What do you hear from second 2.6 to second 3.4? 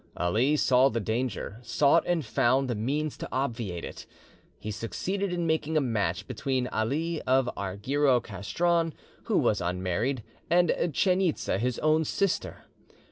the means to